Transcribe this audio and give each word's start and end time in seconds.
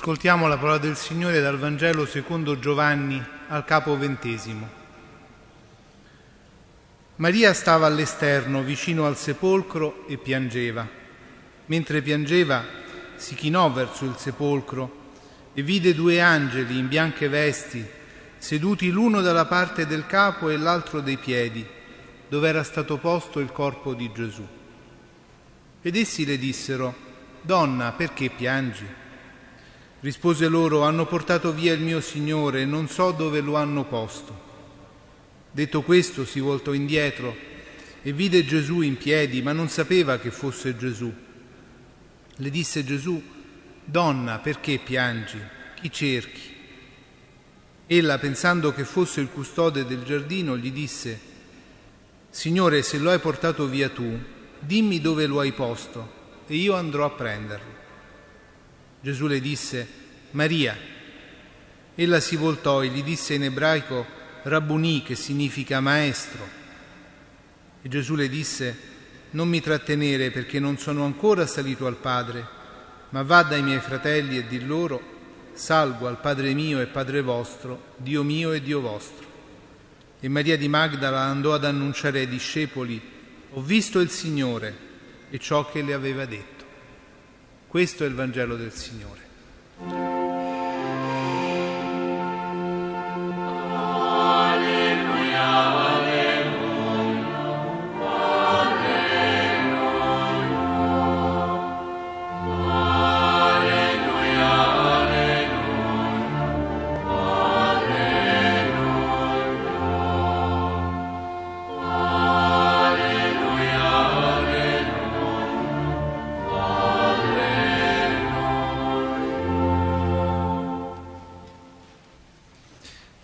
Ascoltiamo 0.00 0.46
la 0.46 0.56
parola 0.56 0.78
del 0.78 0.94
Signore 0.94 1.40
dal 1.40 1.58
Vangelo 1.58 2.06
secondo 2.06 2.60
Giovanni 2.60 3.20
al 3.48 3.64
capo 3.64 3.98
ventesimo. 3.98 4.68
Maria 7.16 7.52
stava 7.52 7.86
all'esterno 7.86 8.62
vicino 8.62 9.06
al 9.06 9.16
sepolcro 9.16 10.06
e 10.06 10.16
piangeva. 10.16 10.86
Mentre 11.66 12.00
piangeva 12.00 12.64
si 13.16 13.34
chinò 13.34 13.72
verso 13.72 14.04
il 14.04 14.14
sepolcro 14.16 15.14
e 15.52 15.62
vide 15.62 15.96
due 15.96 16.20
angeli 16.20 16.78
in 16.78 16.86
bianche 16.86 17.28
vesti 17.28 17.84
seduti 18.38 18.90
l'uno 18.90 19.20
dalla 19.20 19.46
parte 19.46 19.84
del 19.84 20.06
capo 20.06 20.48
e 20.48 20.56
l'altro 20.56 21.00
dei 21.00 21.16
piedi, 21.16 21.66
dove 22.28 22.48
era 22.48 22.62
stato 22.62 22.98
posto 22.98 23.40
il 23.40 23.50
corpo 23.50 23.94
di 23.94 24.12
Gesù. 24.14 24.46
Ed 25.82 25.96
essi 25.96 26.24
le 26.24 26.38
dissero, 26.38 26.94
Donna, 27.42 27.90
perché 27.90 28.30
piangi? 28.30 29.06
Rispose 30.00 30.46
loro, 30.46 30.82
hanno 30.82 31.06
portato 31.06 31.52
via 31.52 31.72
il 31.72 31.80
mio 31.80 32.00
Signore 32.00 32.62
e 32.62 32.64
non 32.64 32.88
so 32.88 33.10
dove 33.10 33.40
lo 33.40 33.56
hanno 33.56 33.84
posto. 33.84 34.46
Detto 35.50 35.82
questo 35.82 36.24
si 36.24 36.38
voltò 36.38 36.72
indietro 36.72 37.34
e 38.02 38.12
vide 38.12 38.44
Gesù 38.44 38.80
in 38.80 38.96
piedi, 38.96 39.42
ma 39.42 39.52
non 39.52 39.68
sapeva 39.68 40.18
che 40.18 40.30
fosse 40.30 40.76
Gesù. 40.76 41.12
Le 42.36 42.50
disse 42.50 42.84
Gesù, 42.84 43.20
Donna, 43.84 44.38
perché 44.38 44.78
piangi? 44.78 45.38
Chi 45.74 45.90
cerchi? 45.90 46.54
Ella, 47.86 48.18
pensando 48.18 48.72
che 48.72 48.84
fosse 48.84 49.20
il 49.20 49.30
custode 49.30 49.84
del 49.84 50.04
giardino, 50.04 50.56
gli 50.56 50.70
disse, 50.70 51.18
Signore, 52.30 52.82
se 52.82 52.98
lo 52.98 53.10
hai 53.10 53.18
portato 53.18 53.66
via 53.66 53.88
tu, 53.88 54.16
dimmi 54.60 55.00
dove 55.00 55.26
lo 55.26 55.40
hai 55.40 55.52
posto 55.52 56.16
e 56.46 56.54
io 56.54 56.74
andrò 56.74 57.04
a 57.04 57.10
prenderlo. 57.10 57.87
Gesù 59.00 59.26
le 59.26 59.40
disse, 59.40 59.86
Maria. 60.32 60.76
Ella 61.94 62.20
si 62.20 62.36
voltò 62.36 62.82
e 62.82 62.88
gli 62.88 63.02
disse 63.02 63.34
in 63.34 63.44
ebraico, 63.44 64.04
Rabbuni, 64.42 65.02
che 65.02 65.14
significa 65.14 65.80
maestro. 65.80 66.46
E 67.80 67.88
Gesù 67.88 68.14
le 68.14 68.28
disse, 68.28 68.76
Non 69.30 69.48
mi 69.48 69.60
trattenere 69.60 70.30
perché 70.30 70.58
non 70.58 70.78
sono 70.78 71.04
ancora 71.04 71.46
salito 71.46 71.86
al 71.86 71.96
Padre, 71.96 72.46
ma 73.10 73.22
va 73.22 73.42
dai 73.42 73.62
miei 73.62 73.80
fratelli 73.80 74.38
e 74.38 74.46
di 74.46 74.64
loro, 74.64 75.00
salgo 75.52 76.06
al 76.06 76.20
Padre 76.20 76.52
mio 76.54 76.80
e 76.80 76.86
Padre 76.86 77.22
vostro, 77.22 77.94
Dio 77.96 78.22
mio 78.22 78.52
e 78.52 78.60
Dio 78.60 78.80
vostro. 78.80 79.26
E 80.20 80.28
Maria 80.28 80.56
di 80.56 80.68
Magdala 80.68 81.20
andò 81.20 81.54
ad 81.54 81.64
annunciare 81.64 82.20
ai 82.20 82.28
discepoli, 82.28 83.00
Ho 83.52 83.62
visto 83.62 84.00
il 84.00 84.10
Signore 84.10 84.76
e 85.30 85.38
ciò 85.38 85.70
che 85.70 85.82
le 85.82 85.94
aveva 85.94 86.24
detto. 86.26 86.57
Questo 87.68 88.04
è 88.04 88.06
il 88.06 88.14
Vangelo 88.14 88.56
del 88.56 88.72
Signore. 88.72 90.07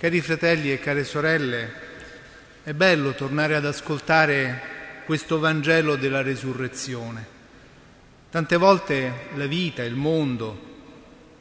Cari 0.05 0.21
fratelli 0.21 0.71
e 0.71 0.81
care 0.81 1.03
sorelle, 1.03 1.73
è 2.63 2.75
bello 2.75 3.15
tornare 3.15 3.57
ad 3.57 3.65
ascoltare 3.65 4.61
questo 5.07 5.39
Vangelo 5.39 5.97
della 5.97 6.21
resurrezione. 6.21 7.27
Tante 8.29 8.57
volte 8.59 9.29
la 9.33 9.47
vita, 9.47 9.83
il 9.83 9.95
mondo 9.95 10.61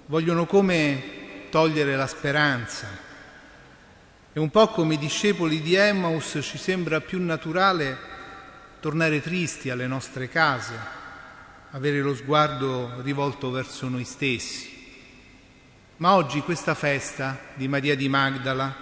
vogliono 0.06 0.46
come 0.46 1.50
togliere 1.50 1.98
la 1.98 2.08
speranza. 2.08 2.88
E 4.32 4.40
un 4.40 4.50
po' 4.50 4.70
come 4.70 4.94
i 4.94 4.98
discepoli 4.98 5.62
di 5.62 5.76
Emmaus 5.76 6.40
ci 6.42 6.58
sembra 6.58 7.02
più 7.02 7.22
naturale 7.22 7.98
tornare 8.80 9.22
tristi 9.22 9.72
alle 9.72 9.88
nostre 9.88 10.30
case, 10.30 10.74
avere 11.72 12.00
lo 12.00 12.16
sguardo 12.16 13.02
rivolto 13.02 13.52
verso 13.52 13.90
noi 13.90 14.06
stessi. 14.06 14.73
Ma 16.04 16.16
oggi 16.16 16.42
questa 16.42 16.74
festa 16.74 17.40
di 17.54 17.70
Maria 17.70 17.96
di 17.96 18.10
Magdala, 18.10 18.76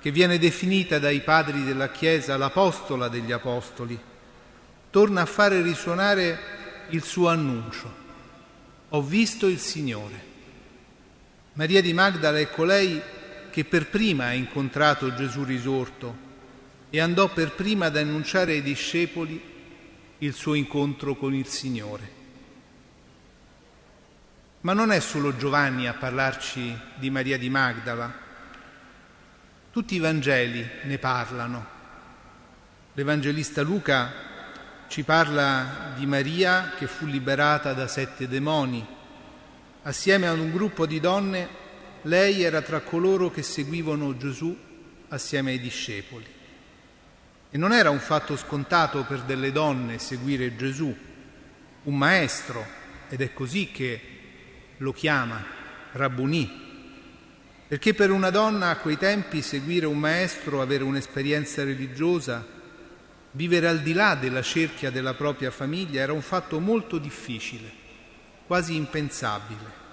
che 0.00 0.10
viene 0.10 0.40
definita 0.40 0.98
dai 0.98 1.20
padri 1.20 1.62
della 1.62 1.92
Chiesa 1.92 2.36
l'apostola 2.36 3.06
degli 3.06 3.30
apostoli, 3.30 3.96
torna 4.90 5.20
a 5.20 5.26
fare 5.26 5.62
risuonare 5.62 6.86
il 6.88 7.04
suo 7.04 7.28
annuncio. 7.28 7.94
Ho 8.88 9.00
visto 9.02 9.46
il 9.46 9.60
Signore. 9.60 10.20
Maria 11.52 11.80
di 11.80 11.92
Magdala 11.92 12.40
è 12.40 12.50
colei 12.50 13.00
che 13.50 13.64
per 13.64 13.88
prima 13.88 14.24
ha 14.24 14.32
incontrato 14.32 15.14
Gesù 15.14 15.44
risorto 15.44 16.16
e 16.90 16.98
andò 16.98 17.28
per 17.28 17.52
prima 17.52 17.86
ad 17.86 17.96
annunciare 17.96 18.54
ai 18.54 18.62
discepoli 18.62 19.40
il 20.18 20.34
suo 20.34 20.54
incontro 20.54 21.14
con 21.14 21.32
il 21.34 21.46
Signore. 21.46 22.17
Ma 24.68 24.74
non 24.74 24.92
è 24.92 25.00
solo 25.00 25.34
Giovanni 25.34 25.88
a 25.88 25.94
parlarci 25.94 26.78
di 26.96 27.08
Maria 27.08 27.38
di 27.38 27.48
Magdala. 27.48 28.12
Tutti 29.70 29.94
i 29.94 29.98
Vangeli 29.98 30.62
ne 30.82 30.98
parlano. 30.98 31.66
L'Evangelista 32.92 33.62
Luca 33.62 34.12
ci 34.88 35.04
parla 35.04 35.94
di 35.96 36.04
Maria 36.04 36.74
che 36.76 36.86
fu 36.86 37.06
liberata 37.06 37.72
da 37.72 37.88
sette 37.88 38.28
demoni. 38.28 38.86
Assieme 39.84 40.26
a 40.26 40.32
un 40.32 40.50
gruppo 40.52 40.84
di 40.84 41.00
donne, 41.00 41.48
lei 42.02 42.42
era 42.42 42.60
tra 42.60 42.80
coloro 42.80 43.30
che 43.30 43.42
seguivano 43.42 44.18
Gesù 44.18 44.54
assieme 45.08 45.52
ai 45.52 45.60
discepoli. 45.60 46.26
E 47.50 47.56
non 47.56 47.72
era 47.72 47.88
un 47.88 48.00
fatto 48.00 48.36
scontato 48.36 49.04
per 49.04 49.22
delle 49.22 49.50
donne 49.50 49.98
seguire 49.98 50.56
Gesù, 50.56 50.94
un 51.84 51.96
maestro, 51.96 52.66
ed 53.08 53.22
è 53.22 53.32
così 53.32 53.70
che 53.70 54.16
lo 54.78 54.92
chiama 54.92 55.44
Rabbuni, 55.92 56.66
perché 57.68 57.94
per 57.94 58.10
una 58.10 58.30
donna 58.30 58.70
a 58.70 58.76
quei 58.76 58.96
tempi 58.96 59.42
seguire 59.42 59.86
un 59.86 59.98
maestro, 59.98 60.62
avere 60.62 60.84
un'esperienza 60.84 61.64
religiosa, 61.64 62.44
vivere 63.32 63.68
al 63.68 63.80
di 63.80 63.92
là 63.92 64.14
della 64.14 64.42
cerchia 64.42 64.90
della 64.90 65.14
propria 65.14 65.50
famiglia 65.50 66.00
era 66.00 66.12
un 66.12 66.22
fatto 66.22 66.60
molto 66.60 66.98
difficile, 66.98 67.70
quasi 68.46 68.74
impensabile. 68.74 69.86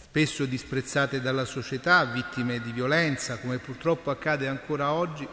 Spesso 0.00 0.44
disprezzate 0.44 1.20
dalla 1.20 1.44
società, 1.44 2.04
vittime 2.04 2.60
di 2.60 2.72
violenza, 2.72 3.38
come 3.38 3.58
purtroppo 3.58 4.10
accade 4.10 4.48
ancora 4.48 4.92
oggi, 4.92 5.26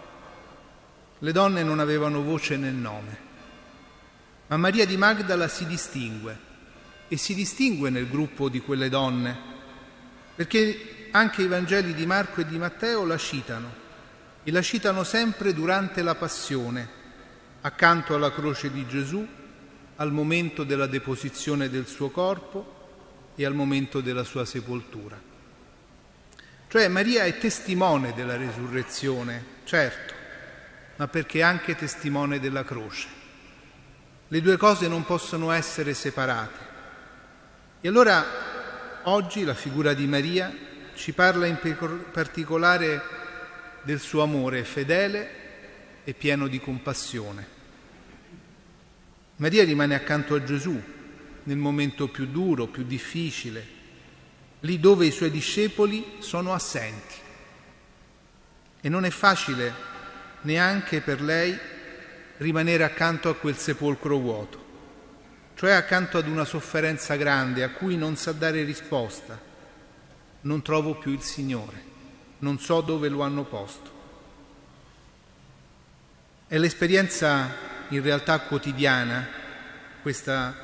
le 1.19 1.31
donne 1.31 1.63
non 1.63 1.79
avevano 1.79 2.22
voce 2.22 2.57
nel 2.57 2.75
nome. 2.75 3.25
Ma 4.47 4.57
Maria 4.57 4.85
di 4.85 4.95
Magdala 4.95 5.47
si 5.47 5.66
distingue 5.66 6.47
e 7.07 7.18
si 7.18 7.34
distingue 7.34 7.90
nel 7.90 8.09
gruppo 8.09 8.50
di 8.50 8.59
quelle 8.59 8.90
donne, 8.90 9.38
perché 10.35 11.09
anche 11.12 11.41
i 11.41 11.47
Vangeli 11.47 11.94
di 11.94 12.06
Marco 12.06 12.41
e 12.41 12.45
di 12.45 12.57
Matteo 12.57 13.06
la 13.06 13.18
citano 13.18 13.85
e 14.44 14.51
la 14.51 14.62
citano 14.62 15.03
sempre 15.03 15.53
durante 15.53 16.01
la 16.01 16.16
passione, 16.16 16.88
accanto 17.62 18.16
alla 18.16 18.31
croce 18.31 18.72
di 18.72 18.88
Gesù, 18.88 19.25
al 19.95 20.12
momento 20.12 20.63
della 20.63 20.88
deposizione 20.88 21.69
del 21.69 21.88
suo 21.88 22.09
corpo 22.09 22.75
e 23.36 23.45
al 23.45 23.53
momento 23.53 24.00
della 24.00 24.24
sua 24.24 24.45
sepoltura. 24.45 25.19
Cioè 26.69 26.88
Maria 26.88 27.24
è 27.24 27.38
testimone 27.38 28.13
della 28.13 28.36
resurrezione, 28.36 29.44
certo, 29.63 30.13
ma 30.98 31.07
perché 31.07 31.39
è 31.39 31.44
anche 31.44 31.75
testimone 31.75 32.39
della 32.39 32.63
croce. 32.63 33.07
Le 34.27 34.42
due 34.42 34.57
cose 34.57 34.88
non 34.88 35.06
possono 35.06 35.51
essere 35.51 35.94
separate. 35.94 36.75
E 37.79 37.88
allora 37.88 38.25
oggi 39.03 39.44
la 39.44 39.53
figura 39.53 39.94
di 39.94 40.07
Maria 40.07 40.51
ci 40.95 41.13
parla 41.13 41.45
in 41.45 41.59
particolare 42.12 43.01
del 43.83 44.00
suo 44.00 44.24
amore 44.24 44.63
fedele 44.63 45.29
e 46.03 46.13
pieno 46.15 46.47
di 46.47 46.59
compassione. 46.59 47.56
Maria 49.35 49.63
rimane 49.63 49.94
accanto 49.94 50.33
a 50.33 50.44
Gesù 50.44 50.81
nel 51.44 51.57
momento 51.57 52.07
più 52.07 52.25
duro, 52.25 52.65
più 52.65 52.83
difficile, 52.83 53.65
lì 54.62 54.79
dove 54.79 55.06
i 55.06 55.12
suoi 55.12 55.29
discepoli 55.29 56.15
sono 56.18 56.53
assenti. 56.53 57.15
E 58.81 58.89
non 58.89 59.06
è 59.06 59.12
facile 59.12 59.71
neanche 60.41 61.01
per 61.01 61.21
lei 61.21 61.56
rimanere 62.38 62.83
accanto 62.83 63.29
a 63.29 63.35
quel 63.35 63.56
sepolcro 63.56 64.18
vuoto. 64.18 64.67
Cioè 65.57 65.71
accanto 65.71 66.19
ad 66.19 66.27
una 66.27 66.45
sofferenza 66.45 67.15
grande 67.15 67.63
a 67.63 67.71
cui 67.71 67.98
non 67.98 68.15
sa 68.15 68.31
dare 68.31 68.63
risposta, 68.63 69.42
non 70.42 70.62
trovo 70.62 70.94
più 70.98 71.12
il 71.12 71.24
Signore, 71.24 71.83
non 72.39 72.59
so 72.59 72.81
dove 72.81 73.09
lo 73.09 73.21
hanno 73.21 73.44
posto. 73.44 73.92
È 76.45 76.56
l'esperienza 76.59 77.56
in 77.88 78.04
realtà 78.04 78.42
quotidiana, 78.42 79.27
questa 80.04 80.56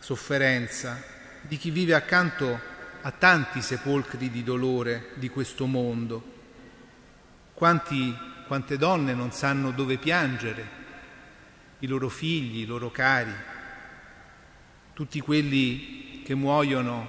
sofferenza, 0.00 1.00
di 1.42 1.56
chi 1.56 1.70
vive 1.70 1.94
accanto 1.94 2.60
a 3.02 3.10
tanti 3.12 3.62
sepolcri 3.62 4.28
di 4.28 4.42
dolore 4.42 5.10
di 5.14 5.28
questo 5.28 5.66
mondo. 5.66 6.34
Quanti, 7.54 8.12
quante 8.48 8.76
donne 8.76 9.14
non 9.14 9.30
sanno 9.30 9.70
dove 9.70 9.98
piangere, 9.98 10.68
i 11.78 11.86
loro 11.86 12.08
figli, 12.08 12.62
i 12.62 12.66
loro 12.66 12.90
cari, 12.90 13.54
tutti 14.96 15.20
quelli 15.20 16.22
che 16.24 16.34
muoiono 16.34 17.06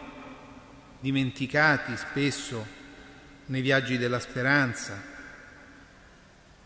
dimenticati 0.99 1.95
spesso 1.95 2.67
nei 3.45 3.61
viaggi 3.61 3.97
della 3.97 4.19
speranza. 4.19 5.01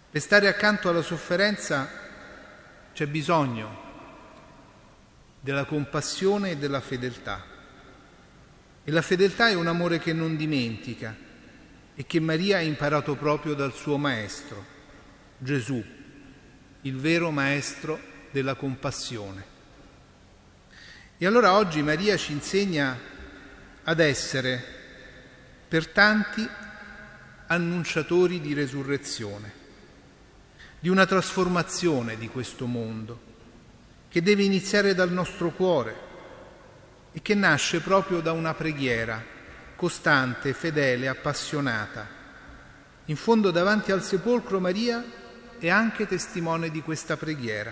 Per 0.10 0.20
stare 0.20 0.48
accanto 0.48 0.90
alla 0.90 1.04
sofferenza 1.04 1.88
c'è 2.92 3.06
bisogno 3.06 3.90
della 5.42 5.66
compassione 5.66 6.50
e 6.50 6.58
della 6.58 6.82
fedeltà. 6.82 7.46
E 8.84 8.90
la 8.90 9.04
fedeltà 9.04 9.48
è 9.48 9.54
un 9.54 9.68
amore 9.68 10.00
che 10.00 10.14
non 10.14 10.36
dimentica 10.36 11.16
e 11.94 12.04
che 12.08 12.20
Maria 12.20 12.58
ha 12.58 12.62
imparato 12.62 13.14
proprio 13.14 13.54
dal 13.54 13.76
suo 13.76 13.98
maestro, 14.00 14.66
Gesù, 15.38 15.86
il 16.82 16.96
vero 16.96 17.30
maestro 17.30 18.00
della 18.32 18.56
compassione. 18.56 19.60
E 21.24 21.28
allora 21.28 21.54
oggi 21.54 21.84
Maria 21.84 22.18
ci 22.18 22.32
insegna 22.32 22.98
ad 23.84 24.00
essere 24.00 24.60
per 25.68 25.86
tanti 25.90 26.50
annunciatori 27.46 28.42
di 28.42 28.56
resurrezione, 28.56 29.52
di 30.80 30.90
una 30.90 31.06
trasformazione 31.06 32.18
di 32.18 32.28
questo 32.28 32.66
mondo, 32.66 33.22
che 34.10 34.24
deve 34.24 34.42
iniziare 34.42 34.96
dal 34.96 35.12
nostro 35.12 35.52
cuore 35.52 35.96
e 37.12 37.22
che 37.22 37.36
nasce 37.36 37.82
proprio 37.82 38.20
da 38.20 38.32
una 38.32 38.56
preghiera 38.56 39.24
costante, 39.76 40.54
fedele, 40.54 41.08
appassionata. 41.08 42.08
In 43.06 43.16
fondo 43.16 43.52
davanti 43.52 43.92
al 43.92 44.02
sepolcro 44.02 44.60
Maria 44.60 45.06
è 45.60 45.70
anche 45.70 46.08
testimone 46.08 46.72
di 46.72 46.82
questa 46.82 47.16
preghiera. 47.16 47.72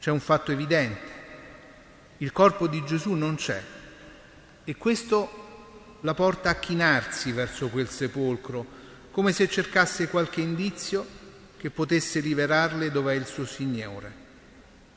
C'è 0.00 0.10
un 0.10 0.20
fatto 0.20 0.50
evidente, 0.50 1.13
il 2.18 2.32
corpo 2.32 2.66
di 2.68 2.84
Gesù 2.84 3.12
non 3.12 3.34
c'è 3.34 3.62
e 4.64 4.76
questo 4.76 5.98
la 6.00 6.14
porta 6.14 6.50
a 6.50 6.54
chinarsi 6.56 7.32
verso 7.32 7.68
quel 7.68 7.88
sepolcro, 7.88 8.82
come 9.10 9.32
se 9.32 9.48
cercasse 9.48 10.08
qualche 10.08 10.40
indizio 10.40 11.06
che 11.56 11.70
potesse 11.70 12.20
rivelarle 12.20 12.90
dove 12.90 13.14
è 13.14 13.16
il 13.16 13.26
suo 13.26 13.46
Signore. 13.46 14.22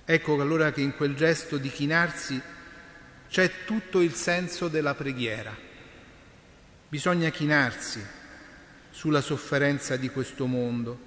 Ecco 0.03 0.39
allora 0.41 0.71
che 0.71 0.81
in 0.81 0.95
quel 0.95 1.15
gesto 1.15 1.57
di 1.57 1.69
chinarsi 1.69 2.41
c'è 3.29 3.65
tutto 3.65 4.01
il 4.01 4.13
senso 4.13 4.67
della 4.67 4.95
preghiera. 4.95 5.55
Bisogna 6.89 7.29
chinarsi 7.29 8.05
sulla 8.89 9.21
sofferenza 9.21 9.95
di 9.95 10.09
questo 10.09 10.45
mondo 10.45 10.97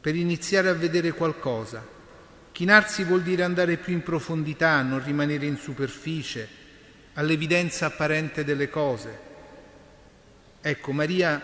per 0.00 0.14
iniziare 0.14 0.68
a 0.68 0.74
vedere 0.74 1.12
qualcosa 1.12 1.96
Chinarsi 2.52 3.04
vuol 3.04 3.22
dire 3.22 3.42
andare 3.44 3.76
più 3.76 3.92
in 3.92 4.02
profondità, 4.02 4.82
non 4.82 5.02
rimanere 5.04 5.46
in 5.46 5.56
superficie, 5.56 6.48
all'evidenza 7.14 7.86
apparente 7.86 8.44
delle 8.44 8.68
cose. 8.68 9.26
Ecco, 10.60 10.92
Maria 10.92 11.40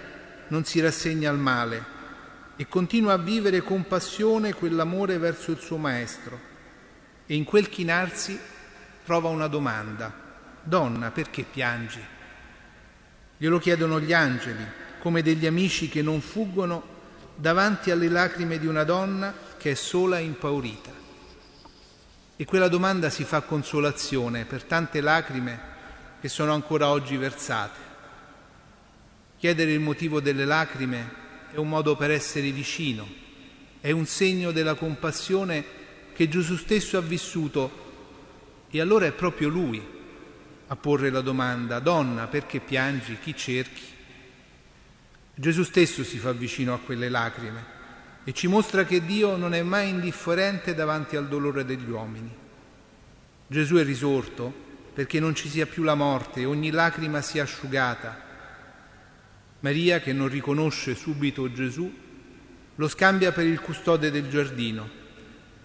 non 0.49 0.65
si 0.65 0.81
rassegna 0.81 1.31
al 1.31 1.39
male 1.39 1.93
e 2.57 2.69
continua 2.69 3.15
a 3.15 3.19
vivere 3.19 3.63
con 3.63 3.87
passione 3.87 4.53
quell'amore 4.55 5.19
verso 5.19 5.51
il 5.51 5.59
suo 5.59 5.77
Maestro. 5.77 6.53
E 7.27 7.35
in 7.35 7.45
quel 7.45 7.69
chinarsi 7.69 8.39
trova 9.05 9.29
una 9.29 9.49
domanda. 9.49 10.13
Donna, 10.63 11.11
perché 11.11 11.45
piangi? 11.45 12.03
Glielo 13.37 13.59
chiedono 13.59 14.01
gli 14.01 14.13
angeli, 14.13 14.65
come 15.01 15.23
degli 15.23 15.47
amici 15.47 15.89
che 15.89 16.03
non 16.03 16.21
fuggono 16.21 16.94
davanti 17.35 17.91
alle 17.91 18.09
lacrime 18.09 18.59
di 18.59 18.67
una 18.67 18.85
donna 18.85 19.35
che 19.57 19.73
è 19.73 19.75
sola 19.75 20.19
e 20.19 20.23
impaurita. 20.23 20.91
E 22.37 22.45
quella 22.45 22.69
domanda 22.69 23.11
si 23.11 23.25
fa 23.25 23.43
consolazione 23.43 24.45
per 24.45 24.65
tante 24.65 25.01
lacrime 25.01 25.73
che 26.21 26.29
sono 26.29 26.53
ancora 26.53 26.89
oggi 26.89 27.17
versate. 27.17 27.79
Chiedere 29.39 29.73
il 29.73 29.81
motivo 29.81 30.21
delle 30.21 30.45
lacrime 30.45 31.23
è 31.53 31.57
un 31.57 31.69
modo 31.69 31.97
per 31.97 32.11
essere 32.11 32.51
vicino, 32.51 33.07
è 33.81 33.91
un 33.91 34.07
segno 34.07 34.51
della 34.51 34.75
compassione 34.75 35.65
che 36.15 36.29
Gesù 36.29 36.57
stesso 36.57 36.97
ha 36.97 37.01
vissuto 37.01 37.83
e 38.71 38.81
allora 38.81 39.07
è 39.07 39.13
proprio 39.13 39.49
Lui 39.49 39.93
a 40.67 40.77
porre 40.77 41.11
la 41.11 41.21
domanda, 41.21 41.79
donna, 41.79 42.27
perché 42.27 42.59
piangi, 42.59 43.19
chi 43.21 43.37
cerchi? 43.37 43.94
Gesù 45.37 45.65
stesso 45.65 46.05
si 46.05 46.19
fa 46.19 46.33
vicino 46.33 46.75
a 46.75 46.79
quelle 46.79 47.09
lacrime 47.09 47.73
e 48.23 48.33
ci 48.33 48.47
mostra 48.47 48.85
che 48.85 49.05
Dio 49.05 49.37
non 49.37 49.53
è 49.53 49.63
mai 49.63 49.89
indifferente 49.89 50.75
davanti 50.75 51.17
al 51.17 51.27
dolore 51.27 51.65
degli 51.65 51.91
uomini. 51.91 52.33
Gesù 53.47 53.75
è 53.77 53.85
risorto 53.85 54.53
perché 54.95 55.19
non 55.19 55.35
ci 55.35 55.49
sia 55.49 55.67
più 55.67 55.83
la 55.83 55.97
morte 55.97 56.41
e 56.41 56.45
ogni 56.45 56.71
lacrima 56.71 57.21
sia 57.21 57.43
asciugata. 57.43 58.23
Maria, 59.61 59.99
che 59.99 60.13
non 60.13 60.29
riconosce 60.29 60.95
subito 60.95 61.53
Gesù, 61.53 61.93
lo 62.77 62.89
scambia 62.89 63.33
per 63.33 63.47
il 63.47 63.61
custode 63.61 64.11
del 64.13 64.29
giardino 64.29 65.03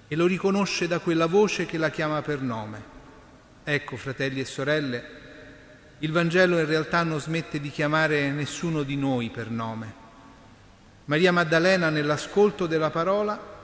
e 0.07 0.15
lo 0.15 0.25
riconosce 0.25 0.87
da 0.87 0.97
quella 0.99 1.27
voce 1.27 1.67
che 1.67 1.77
la 1.77 1.91
chiama 1.91 2.23
per 2.23 2.41
nome. 2.41 2.97
Ecco, 3.63 3.97
fratelli 3.97 4.39
e 4.39 4.45
sorelle, 4.45 5.19
il 5.99 6.11
Vangelo 6.11 6.59
in 6.59 6.65
realtà 6.65 7.03
non 7.03 7.19
smette 7.19 7.59
di 7.59 7.69
chiamare 7.69 8.31
nessuno 8.31 8.83
di 8.83 8.95
noi 8.95 9.29
per 9.29 9.49
nome 9.49 9.99
Maria 11.09 11.31
Maddalena 11.31 11.89
nell'ascolto 11.89 12.67
della 12.67 12.91
parola 12.91 13.57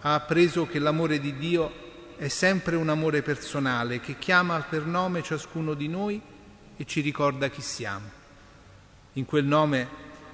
ha 0.00 0.14
appreso 0.14 0.66
che 0.66 0.80
l'amore 0.80 1.20
di 1.20 1.36
Dio 1.36 1.72
è 2.16 2.26
sempre 2.26 2.74
un 2.74 2.88
amore 2.88 3.22
personale 3.22 4.00
che 4.00 4.18
chiama 4.18 4.58
per 4.68 4.86
nome 4.86 5.22
ciascuno 5.22 5.74
di 5.74 5.86
noi 5.86 6.20
e 6.76 6.84
ci 6.86 7.00
ricorda 7.00 7.48
chi 7.48 7.62
siamo. 7.62 8.10
In 9.12 9.24
quel 9.24 9.44
nome 9.44 9.86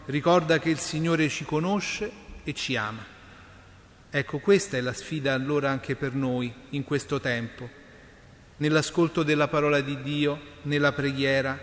ricorda 0.07 0.59
che 0.59 0.71
il 0.71 0.79
Signore 0.79 1.29
ci 1.29 1.45
conosce 1.45 2.11
e 2.43 2.55
ci 2.55 2.75
ama. 2.75 3.05
Ecco, 4.09 4.39
questa 4.39 4.79
è 4.79 4.81
la 4.81 4.95
sfida 4.95 5.35
allora 5.35 5.69
anche 5.69 5.95
per 5.95 6.15
noi 6.15 6.51
in 6.71 6.85
questo 6.85 7.21
tempo. 7.21 7.69
Nell'ascolto 8.59 9.23
della 9.23 9.49
parola 9.49 9.81
di 9.81 10.01
Dio, 10.03 10.41
nella 10.63 10.93
preghiera, 10.93 11.59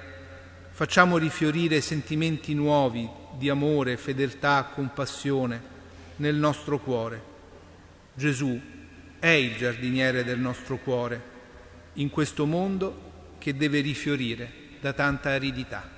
facciamo 0.70 1.18
rifiorire 1.18 1.82
sentimenti 1.82 2.54
nuovi 2.54 3.10
di 3.38 3.50
amore, 3.50 3.98
fedeltà, 3.98 4.70
compassione 4.74 5.62
nel 6.18 6.36
nostro 6.36 6.80
cuore. 6.80 7.32
Gesù 8.14 8.60
è 9.18 9.28
il 9.28 9.56
giardiniere 9.56 10.24
del 10.24 10.40
nostro 10.40 10.78
cuore 10.78 11.32
in 11.94 12.10
questo 12.10 12.46
mondo 12.46 13.12
che 13.40 13.56
deve 13.56 13.82
rifiorire 13.82 14.52
da 14.80 14.94
tanta 14.94 15.30
aridità. 15.30 15.93